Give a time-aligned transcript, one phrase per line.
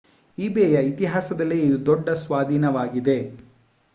[0.37, 3.17] ಈಬೇಯ ಇತಿಹಾಸದಲ್ಲೇ ಇದು ದೊಡ್ಡ ಸ್ವಾಧೀನವಾಗಿದೆ